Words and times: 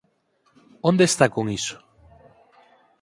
Onde 0.89 1.03
está 1.07 1.25
con 1.35 1.45
iso? 1.59 1.77